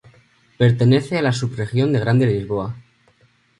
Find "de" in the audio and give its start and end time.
1.93-1.99